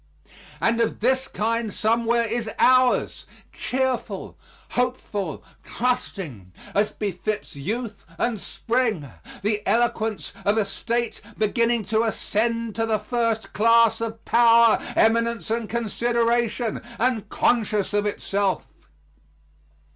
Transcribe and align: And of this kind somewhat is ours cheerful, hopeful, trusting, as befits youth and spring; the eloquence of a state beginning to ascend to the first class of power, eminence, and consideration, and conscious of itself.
And 0.59 0.81
of 0.81 0.99
this 0.99 1.27
kind 1.27 1.71
somewhat 1.71 2.31
is 2.31 2.49
ours 2.57 3.27
cheerful, 3.53 4.35
hopeful, 4.71 5.43
trusting, 5.63 6.51
as 6.73 6.91
befits 6.91 7.55
youth 7.55 8.03
and 8.17 8.39
spring; 8.39 9.11
the 9.43 9.61
eloquence 9.63 10.33
of 10.43 10.57
a 10.57 10.65
state 10.65 11.21
beginning 11.37 11.83
to 11.85 12.01
ascend 12.01 12.73
to 12.77 12.87
the 12.87 12.97
first 12.97 13.53
class 13.53 14.01
of 14.01 14.25
power, 14.25 14.79
eminence, 14.95 15.51
and 15.51 15.69
consideration, 15.69 16.81
and 16.97 17.29
conscious 17.29 17.93
of 17.93 18.07
itself. 18.07 18.63